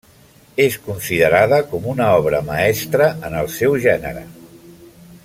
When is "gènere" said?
3.85-4.29